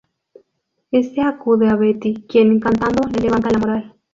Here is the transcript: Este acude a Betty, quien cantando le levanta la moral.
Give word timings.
Este 0.89 1.21
acude 1.21 1.69
a 1.69 1.75
Betty, 1.75 2.25
quien 2.27 2.59
cantando 2.59 3.07
le 3.09 3.19
levanta 3.23 3.51
la 3.51 3.59
moral. 3.59 3.95